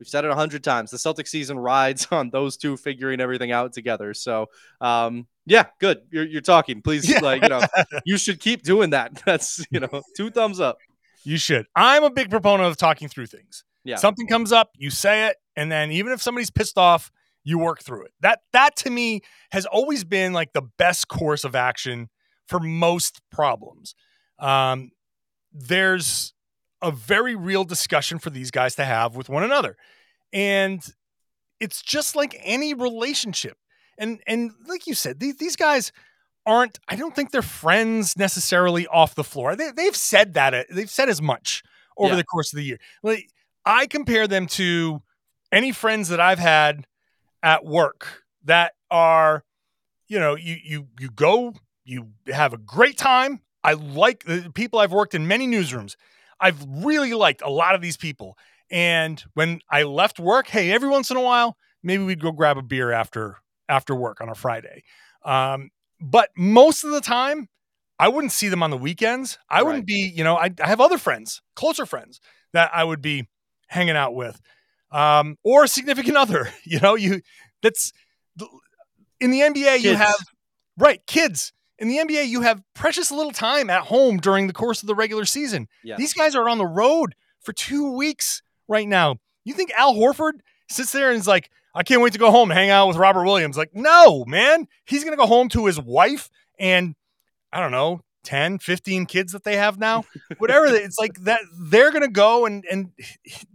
[0.00, 0.90] we've said it a hundred times.
[0.90, 4.12] The Celtic season rides on those two figuring everything out together.
[4.14, 4.46] So,
[4.80, 6.02] um, yeah, good.
[6.10, 6.82] You're, you're talking.
[6.82, 7.20] Please, yeah.
[7.20, 7.62] like, you know,
[8.04, 9.22] you should keep doing that.
[9.26, 10.78] That's, you know, two thumbs up.
[11.22, 11.66] You should.
[11.76, 13.64] I'm a big proponent of talking through things.
[13.84, 13.96] Yeah.
[13.96, 17.10] Something comes up, you say it, and then even if somebody's pissed off,
[17.44, 18.12] you work through it.
[18.20, 19.20] That that to me
[19.52, 22.08] has always been like the best course of action
[22.46, 23.94] for most problems.
[24.38, 24.90] Um,
[25.52, 26.34] there's
[26.82, 29.76] a very real discussion for these guys to have with one another.
[30.32, 30.82] And
[31.58, 33.56] it's just like any relationship.
[33.98, 35.92] And and like you said, these, these guys
[36.46, 39.56] aren't I don't think they're friends necessarily off the floor.
[39.56, 41.62] They they've said that they've said as much
[41.98, 42.16] over yeah.
[42.16, 42.78] the course of the year.
[43.02, 43.28] Like
[43.64, 45.02] I compare them to
[45.52, 46.86] any friends that I've had
[47.42, 49.44] at work that are
[50.10, 53.40] you know, you you you go, you have a great time.
[53.62, 55.94] I like the people I've worked in many newsrooms.
[56.40, 58.36] I've really liked a lot of these people.
[58.70, 62.58] And when I left work, hey, every once in a while, maybe we'd go grab
[62.58, 63.36] a beer after
[63.68, 64.82] after work on a Friday.
[65.24, 67.48] Um, but most of the time,
[67.98, 69.38] I wouldn't see them on the weekends.
[69.48, 69.66] I right.
[69.66, 72.20] wouldn't be, you know, I, I, have other friends, closer friends
[72.54, 73.28] that I would be
[73.68, 74.40] hanging out with,
[74.90, 76.48] um, or a significant other.
[76.64, 77.22] You know, you
[77.62, 77.92] that's
[79.20, 79.54] in the NBA.
[79.54, 79.84] Kids.
[79.84, 80.16] You have
[80.78, 84.82] right kids in the NBA, you have precious little time at home during the course
[84.82, 85.66] of the regular season.
[85.82, 85.98] Yes.
[85.98, 89.16] These guys are on the road for two weeks right now.
[89.44, 92.50] You think Al Horford sits there and is like, I can't wait to go home
[92.50, 93.56] and hang out with Robert Williams?
[93.56, 94.68] Like, no, man.
[94.84, 96.94] He's going to go home to his wife and,
[97.50, 100.04] I don't know, 10, 15 kids that they have now.
[100.38, 100.66] Whatever.
[100.66, 102.90] it's like that they're going to go and, and,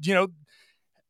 [0.02, 0.30] you know,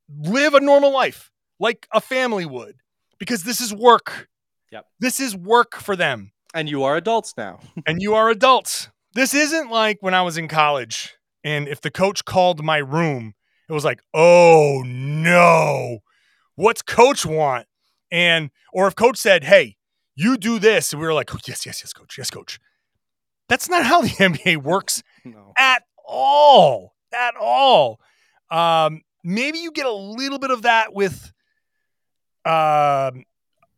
[0.09, 2.75] live a normal life like a family would
[3.19, 4.27] because this is work.
[4.71, 4.85] Yep.
[4.99, 6.31] This is work for them.
[6.53, 7.59] And you are adults now.
[7.87, 8.89] and you are adults.
[9.13, 13.33] This isn't like when I was in college and if the coach called my room
[13.67, 15.99] it was like, oh no,
[16.55, 17.65] what's coach want?
[18.11, 19.77] And or if coach said, hey,
[20.15, 22.59] you do this, and we were like, oh, yes, yes, yes, coach, yes, coach.
[23.49, 25.53] That's not how the NBA works No.
[25.57, 27.99] at all, at all.
[28.51, 31.33] Um, maybe you get a little bit of that with
[32.45, 33.25] um,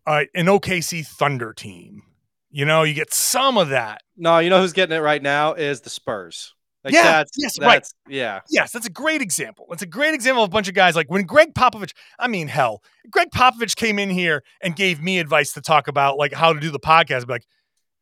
[0.06, 2.04] uh, an OKC Thunder team.
[2.50, 4.02] You know, you get some of that.
[4.16, 6.54] No, you know who's getting it right now is the Spurs.
[6.84, 7.76] Like Yeah, that's, yes, right.
[7.76, 8.42] that's, Yeah.
[8.50, 9.66] Yes, that's a great example.
[9.70, 12.48] That's a great example of a bunch of guys like when Gregg Popovich, I mean,
[12.48, 12.82] hell,
[13.12, 16.60] Gregg Popovich came in here and gave me advice to talk about like how to
[16.60, 17.22] do the podcast.
[17.22, 17.48] I'd be like,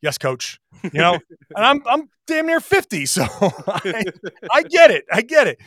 [0.02, 0.60] yes, coach.
[0.84, 1.14] You know,
[1.56, 3.24] and I'm I'm damn near 50, so
[3.68, 4.04] I,
[4.52, 5.06] I get it.
[5.12, 5.60] I get it.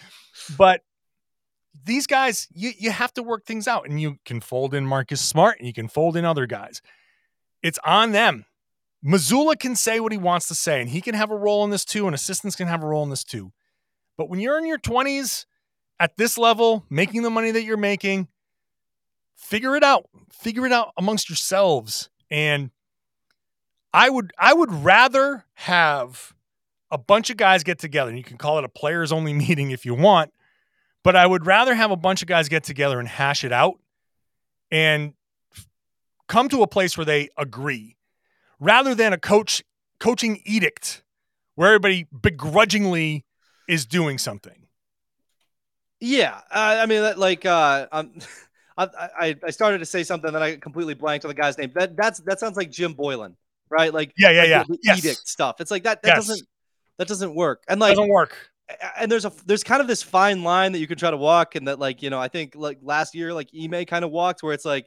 [0.57, 0.83] But
[1.85, 5.21] these guys, you you have to work things out, and you can fold in Marcus
[5.21, 6.83] Smart and you can fold in other guys.
[7.63, 8.45] It's on them.
[9.05, 11.71] Mazzulla can say what he wants to say, and he can have a role in
[11.71, 13.53] this too, and assistants can have a role in this too.
[14.17, 15.47] But when you're in your 20s
[16.01, 18.29] at this level, making the money that you're making,
[19.37, 20.09] figure it out.
[20.33, 22.11] Figure it out amongst yourselves.
[22.31, 22.71] And
[23.93, 26.35] I would I would rather have
[26.91, 29.71] a bunch of guys get together, and you can call it a players only meeting
[29.71, 30.33] if you want,
[31.09, 33.81] but I would rather have a bunch of guys get together and hash it out
[34.71, 35.15] and
[36.27, 37.97] come to a place where they agree
[38.61, 39.63] rather than a coach
[39.99, 41.03] coaching edict
[41.55, 43.25] where everybody begrudgingly
[43.67, 44.67] is doing something.
[45.99, 48.13] Yeah, uh, I mean, like, uh, um,
[48.77, 51.73] I, I I started to say something that I completely blanked on the guy's name.
[51.75, 53.35] That that's that sounds like Jim Boylan,
[53.71, 53.95] right?
[53.95, 54.63] Like, Yeah, yeah, like yeah.
[54.65, 54.99] the, the Yes.
[54.99, 55.57] edict stuff.
[55.63, 56.03] It's like that.
[56.03, 56.27] That Yes.
[56.27, 56.49] doesn't
[56.99, 57.63] that doesn't work.
[57.67, 58.37] And like, Doesn't work.
[58.99, 61.55] And there's a there's kind of this fine line that you can try to walk,
[61.55, 64.43] and that like you know, I think like last year, like Ime kind of walked
[64.43, 64.87] where it's like,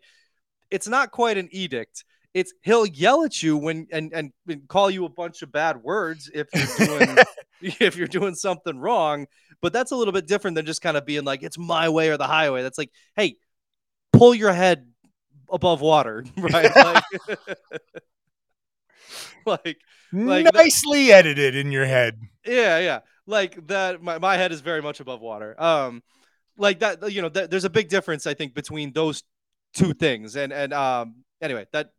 [0.70, 2.04] it's not quite an edict.
[2.34, 5.78] It's he'll yell at you when and and, and call you a bunch of bad
[5.84, 7.18] words if you're doing
[7.62, 9.28] if you're doing something wrong.
[9.62, 12.10] But that's a little bit different than just kind of being like, it's my way
[12.10, 12.64] or the highway.
[12.64, 13.36] That's like, hey,
[14.14, 14.88] pull your head
[15.52, 16.72] above water, right?
[16.76, 17.04] like,
[19.46, 19.78] like,
[20.14, 22.20] Like that- Nicely edited in your head.
[22.46, 23.00] yeah, yeah.
[23.28, 25.56] Like that my, my head is very much above water.
[25.62, 26.04] Um
[26.58, 29.24] like that you know, th- there's a big difference I think between those
[29.74, 30.36] two things.
[30.36, 31.92] And and um anyway, that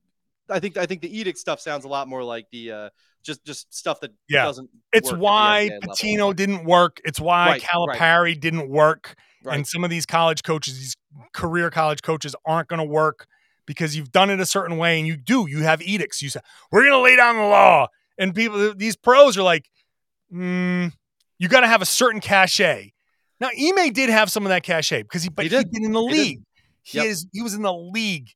[0.51, 2.91] I think I think the edict stuff sounds a lot more like the uh
[3.23, 4.45] just just stuff that Yeah.
[4.45, 5.95] doesn't It's why NBA level.
[5.95, 7.01] Pitino didn't work.
[7.05, 7.99] It's why Right, right.
[8.01, 9.15] Calipari didn't work.
[9.45, 9.57] Right.
[9.57, 10.97] And some of these college coaches, these
[11.33, 13.27] career college coaches, aren't going to work
[13.67, 15.47] because you've done it a certain way, and you do.
[15.49, 16.23] You have edicts.
[16.23, 19.69] You say we're going to lay down the law, and people, these pros are like,
[20.33, 20.93] mm,
[21.43, 22.93] you got to have a certain cachet.
[23.41, 25.71] Now, Ime did have some of that cachet because he, but He he did.
[25.73, 26.17] been in the He did.
[26.17, 26.41] league.
[26.83, 27.07] He Yep.
[27.07, 27.27] is.
[27.33, 28.29] He was in the league.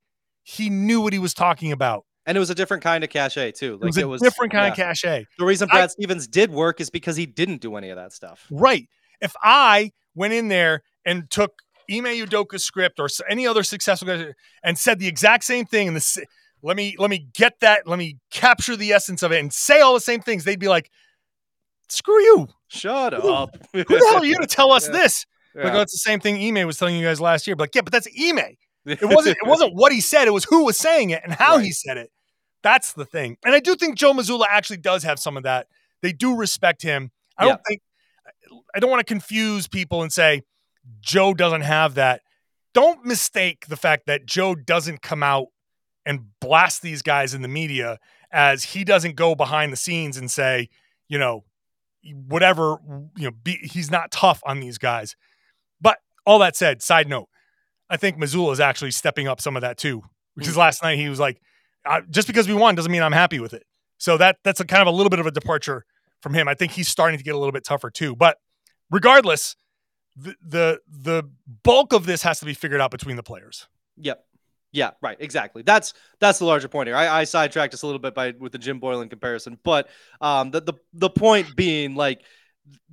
[0.42, 2.04] He knew what he was talking about.
[2.28, 3.78] and it was a different kind of cachet too.
[3.80, 5.26] Like it was a different kind of cachet.
[5.38, 8.12] The reason I- Brad Stevens did work is because he didn't do any of that
[8.12, 8.44] stuff.
[8.50, 8.88] Right.
[9.20, 14.32] If I went in there and took Ime Udoka's script or any other successful guy
[14.64, 16.26] and said the exact same thing, and the
[16.62, 19.80] let me let me get that, let me capture the essence of it and say
[19.80, 20.90] all the same things, they'd be like,
[21.88, 22.48] "Screw you!
[22.68, 23.56] Shut Who- up.
[23.72, 24.92] Who the hell are you to tell us Yeah.
[24.92, 25.64] this?" Yeah.
[25.64, 27.56] Like, oh, it's the same thing Ime was telling you guys last year.
[27.56, 28.56] But like, yeah, but that's Ime.
[28.84, 29.36] It wasn't.
[29.42, 30.28] It wasn't what he said.
[30.28, 32.10] It was who was saying it and how he said it.
[32.62, 33.36] That's the thing.
[33.44, 35.68] And I do think Joe Mazzulla actually does have some of that.
[36.02, 37.10] They do respect him.
[37.38, 37.80] I don't think.
[38.74, 40.42] I don't want to confuse people and say
[41.00, 42.20] Joe doesn't have that.
[42.74, 45.46] Don't mistake the fact that Joe doesn't come out
[46.04, 47.98] and blast these guys in the media
[48.30, 50.68] as he doesn't go behind the scenes and say,
[51.08, 51.44] you know,
[52.14, 52.78] whatever,
[53.16, 55.16] you know, be, he's not tough on these guys.
[55.80, 57.28] But all that said, side note,
[57.88, 60.02] I think Mazzulla is actually stepping up some of that too.
[60.36, 60.58] Because mm.
[60.58, 61.40] last night he was like,
[62.10, 63.64] just because we won doesn't mean I'm happy with it.
[63.98, 65.84] So that that's a kind of a little bit of a departure
[66.20, 66.48] from him.
[66.48, 68.14] I think he's starting to get a little bit tougher too.
[68.14, 68.36] But
[68.90, 69.56] regardless,
[70.16, 71.24] the the the
[71.62, 73.68] bulk of this has to be figured out between the players.
[73.98, 74.24] Yep.
[74.72, 75.16] Yeah, right.
[75.20, 75.62] Exactly.
[75.62, 76.96] That's that's the larger point here.
[76.96, 79.88] I, I sidetracked us a little bit by with the Jim Boylan comparison, but
[80.20, 82.22] um, the the the point being like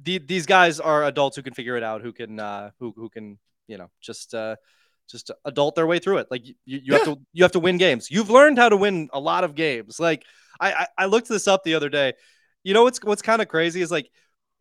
[0.01, 3.09] the, these guys are adults who can figure it out, who can uh, who who
[3.09, 4.55] can you know just uh,
[5.09, 6.27] just adult their way through it.
[6.31, 8.09] Like you, you have to you have to win games.
[8.09, 10.00] You've learned how to win a lot of games.
[10.00, 10.23] Like
[10.60, 12.13] I I, I looked this up the other day.
[12.63, 14.10] You know what's what's kind of crazy is like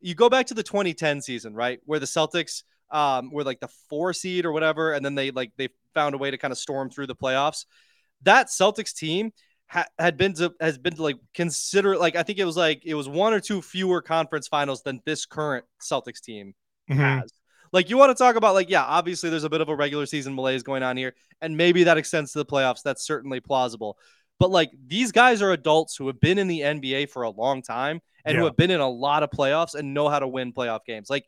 [0.00, 3.68] you go back to the 2010 season, right, where the Celtics um, were like the
[3.88, 6.58] four seed or whatever, and then they like they found a way to kind of
[6.58, 7.66] storm through the playoffs.
[8.22, 9.32] That Celtics team
[9.68, 12.82] ha- had been to has been to like consider like I think it was like
[12.84, 16.54] it was one or two fewer conference finals than this current Celtics team
[16.90, 17.00] mm-hmm.
[17.00, 17.32] has.
[17.72, 20.06] Like you want to talk about like yeah, obviously there's a bit of a regular
[20.06, 22.82] season malaise going on here, and maybe that extends to the playoffs.
[22.82, 23.96] That's certainly plausible.
[24.38, 27.62] But like these guys are adults who have been in the NBA for a long
[27.62, 30.52] time and who have been in a lot of playoffs and know how to win
[30.52, 31.08] playoff games.
[31.08, 31.24] Like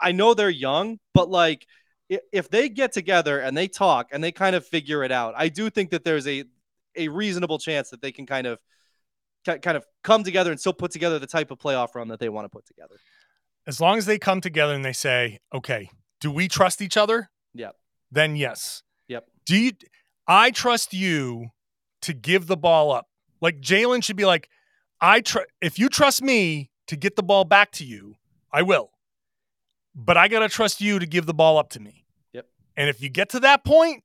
[0.00, 1.66] I- know they're young, but like
[2.08, 5.48] if they get together and they talk and they kind of figure it out, I
[5.48, 6.44] do think that there's a
[6.96, 8.58] a reasonable chance that they can kind of
[9.44, 12.28] kind of come together and still put together the type of playoff run that they
[12.28, 12.96] want to put together.
[13.66, 15.90] As long as they come together and they say, okay,
[16.20, 17.30] do we trust each other?
[17.54, 17.76] Yep.
[18.10, 18.82] Then yes.
[19.08, 19.26] Yep.
[19.46, 19.72] Do you?
[20.26, 21.48] I trust you
[22.02, 23.08] to give the ball up.
[23.40, 24.48] Like Jaylen should be like,
[25.00, 28.14] I tr- if you trust me to get the ball back to you,
[28.52, 28.90] I will.
[29.94, 32.04] But I gotta trust you to give the ball up to me.
[32.32, 32.46] Yep.
[32.76, 34.02] And if you get to that point,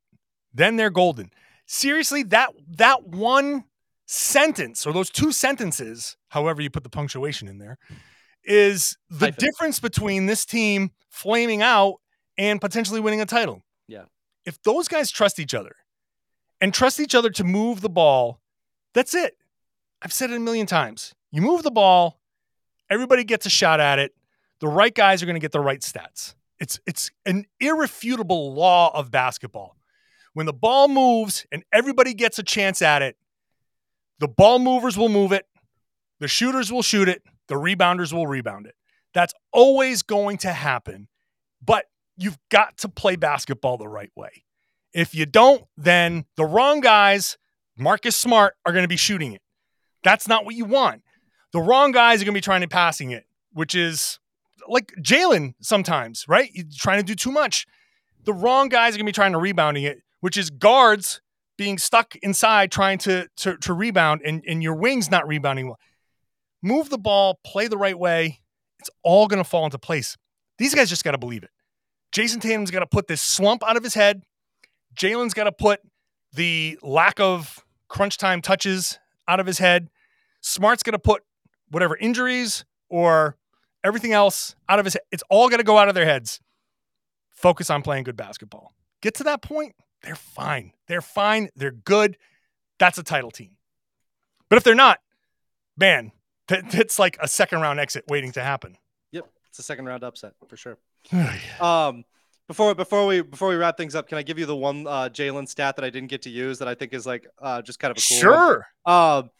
[0.54, 1.30] then they're golden.
[1.66, 3.64] Seriously, that that one
[4.06, 7.78] sentence or those two sentences, however you put the punctuation in there,
[8.44, 9.38] is the Hyphen.
[9.38, 11.96] difference between this team flaming out
[12.36, 13.62] and potentially winning a title.
[13.86, 14.04] Yeah.
[14.44, 15.76] If those guys trust each other
[16.60, 18.40] and trust each other to move the ball,
[18.94, 19.36] that's it.
[20.02, 21.14] I've said it a million times.
[21.30, 22.18] You move the ball,
[22.88, 24.12] everybody gets a shot at it.
[24.60, 26.34] The right guys are going to get the right stats.
[26.58, 29.76] It's it's an irrefutable law of basketball.
[30.34, 33.16] When the ball moves and everybody gets a chance at it,
[34.18, 35.46] the ball movers will move it,
[36.20, 38.74] the shooters will shoot it, the rebounders will rebound it.
[39.12, 41.08] That's always going to happen.
[41.64, 41.86] But
[42.16, 44.44] you've got to play basketball the right way.
[44.92, 47.38] If you don't, then the wrong guys,
[47.76, 49.42] Marcus Smart, are going to be shooting it.
[50.04, 51.02] That's not what you want.
[51.52, 54.19] The wrong guys are going to be trying to passing it, which is
[54.68, 56.50] like Jaylen sometimes, right?
[56.52, 57.66] You're trying to do too much.
[58.24, 61.20] The wrong guys are to be trying to rebounding it, which is guards
[61.56, 65.78] being stuck inside trying to to, to rebound and, and your wings not rebounding well.
[66.62, 68.40] Move the ball, play the right way.
[68.78, 70.16] It's all to fall into place.
[70.58, 71.50] These guys just got to believe it.
[72.12, 74.22] Jayson Tatum's got to put this slump out of his head.
[74.94, 75.80] Jaylen's got to put
[76.32, 78.98] the lack of crunch time touches
[79.28, 79.88] out of his head.
[80.40, 81.22] Smart's going to put
[81.70, 83.36] whatever injuries or
[83.84, 85.02] everything else out of his head.
[85.10, 86.40] It's all going to go out of their heads.
[87.30, 88.74] Focus on playing good basketball.
[89.00, 90.72] Get to that point, they're fine.
[90.88, 91.48] They're fine.
[91.56, 92.16] They're good.
[92.78, 93.56] That's a title team.
[94.48, 94.98] But if they're not,
[95.76, 96.12] man,
[96.48, 98.76] that, that's like a second round exit waiting to happen.
[99.12, 100.78] Yep, it's a second round upset for sure.
[101.60, 102.04] Um,
[102.46, 105.08] before before we before we wrap things up, can I give you the one uh,
[105.08, 107.78] Jaylen stat that I didn't get to use that I think is like uh, just
[107.78, 108.66] kind of a cool sure.
[108.84, 109.30] Um,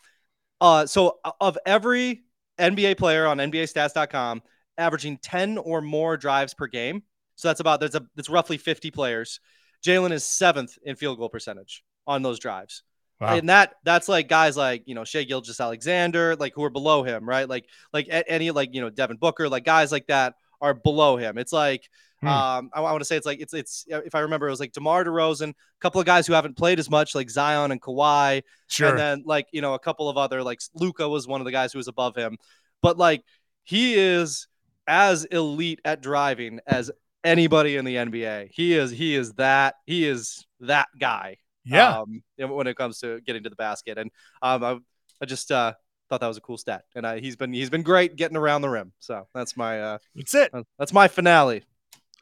[0.61, 2.23] uh, so uh, of every
[2.61, 4.43] NBA player on NBAStats.com
[4.79, 7.03] averaging 10 or more drives per game,
[7.37, 9.41] so that's about that's a that's roughly 50 players.
[9.85, 12.83] Jaylen is seventh in field goal percentage on those drives.
[13.21, 13.37] Wow.
[13.37, 17.29] And that that's like guys like you know Shai Gilgeous-Alexander, like who are below him,
[17.29, 17.49] right?
[17.49, 21.39] Like like any like you know Devin Booker, like guys like that are below him.
[21.39, 21.89] It's like
[22.23, 22.27] Hmm.
[22.29, 24.73] um I, want to say it's like it's it's if I remember it was like
[24.73, 28.43] DeMar DeRozan, a couple of guys who haven't played as much, like Zion and Kawhi,
[28.69, 28.91] Sure.
[28.91, 31.51] and then like you know a couple of other like Luka was one of the
[31.51, 32.37] guys who was above him,
[32.83, 33.23] but like
[33.65, 34.49] he is
[34.87, 36.91] as elite at driving as
[37.25, 38.51] anybody in the NBA.
[38.53, 41.39] He is he is that he is that guy.
[41.65, 42.01] yeah.
[42.01, 44.11] Um, when it comes to getting to the basket, and
[44.43, 44.79] um, I,
[45.23, 45.73] I just uh
[46.11, 48.63] thought that was a cool stat, and I, he's been he's been great getting around
[48.63, 48.93] the rim.
[48.99, 50.53] So that's my uh that's it.
[50.79, 51.63] that's my finale.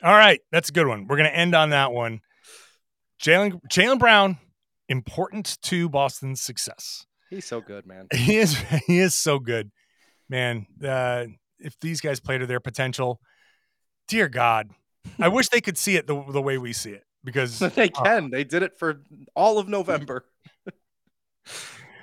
[0.02, 1.08] All right, that's a good one.
[1.08, 2.20] We're gonna end on that one.
[3.20, 4.36] Jaylen Jaylen Brown,
[4.88, 7.06] important to Boston's success.
[7.30, 8.06] He's so good, man.
[8.14, 9.70] He is he is so good,
[10.28, 10.66] man.
[10.84, 11.24] Uh,
[11.58, 13.20] if these guys play to their potential,
[14.06, 14.70] dear God,
[15.18, 18.30] I wish they could see it the, the way we see it because they can.
[18.30, 19.00] They did it for
[19.34, 20.26] all of November.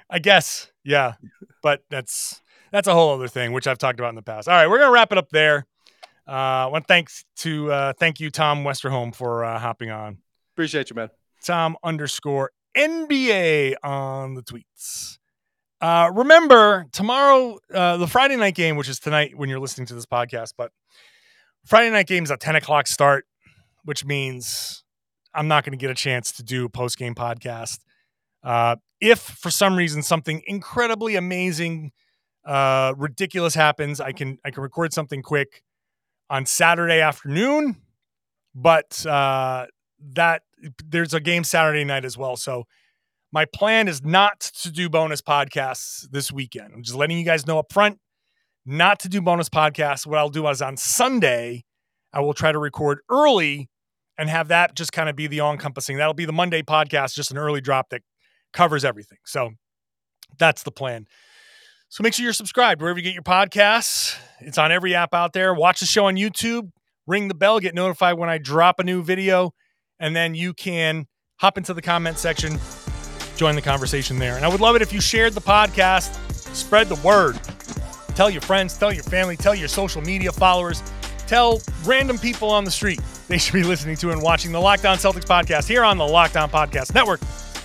[0.09, 1.15] I guess, yeah,
[1.61, 4.47] but that's that's a whole other thing, which I've talked about in the past.
[4.47, 5.65] All right, we're gonna wrap it up there.
[6.27, 10.19] Uh, I want thanks to uh, thank you, Tom Westerholm, for uh, hopping on.
[10.53, 11.09] Appreciate you, man.
[11.43, 15.17] Tom underscore NBA on the tweets.
[15.81, 19.93] Uh, remember tomorrow, uh, the Friday night game, which is tonight when you're listening to
[19.93, 20.71] this podcast, but
[21.65, 23.25] Friday night game is a 10 o'clock start,
[23.83, 24.83] which means
[25.33, 27.79] I'm not going to get a chance to do a post game podcast.
[28.43, 31.91] Uh, if for some reason something incredibly amazing,
[32.45, 35.63] uh, ridiculous happens, I can I can record something quick
[36.29, 37.77] on Saturday afternoon,
[38.53, 39.65] but uh,
[40.13, 40.43] that
[40.83, 42.35] there's a game Saturday night as well.
[42.35, 42.65] So
[43.31, 46.73] my plan is not to do bonus podcasts this weekend.
[46.73, 47.99] I'm just letting you guys know up front,
[48.65, 50.07] not to do bonus podcasts.
[50.07, 51.65] What I'll do is on Sunday,
[52.13, 53.69] I will try to record early
[54.17, 55.97] and have that just kind of be the all encompassing.
[55.97, 58.01] That'll be the Monday podcast, just an early drop that
[58.55, 59.19] covers everything.
[59.25, 59.51] So
[60.39, 61.05] that's the plan.
[61.89, 64.17] So make sure you're subscribed wherever you get your podcasts.
[64.39, 65.53] It's on every app out there.
[65.53, 66.71] Watch the show on YouTube,
[67.05, 69.53] ring the bell, get notified when I drop a new video,
[69.99, 71.05] and then you can
[71.37, 72.57] hop into the comment section,
[73.37, 74.35] join the conversation there.
[74.35, 76.15] And I would love it if you shared the podcast,
[76.55, 77.39] spread the word.
[78.15, 80.81] Tell your friends, tell your family, tell your social media followers.
[81.27, 84.85] tell random people on the street they should be listening to and watching the Locked
[84.85, 87.19] On Celtics podcast here on the Locked On Podcast Network.